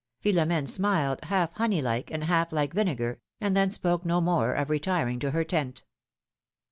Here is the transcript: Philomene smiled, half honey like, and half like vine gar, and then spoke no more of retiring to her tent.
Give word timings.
Philomene 0.19 0.65
smiled, 0.65 1.19
half 1.25 1.53
honey 1.57 1.79
like, 1.79 2.09
and 2.09 2.23
half 2.23 2.51
like 2.51 2.73
vine 2.73 2.95
gar, 2.95 3.19
and 3.39 3.55
then 3.55 3.69
spoke 3.69 4.03
no 4.03 4.19
more 4.19 4.51
of 4.55 4.71
retiring 4.71 5.19
to 5.19 5.29
her 5.29 5.43
tent. 5.43 5.83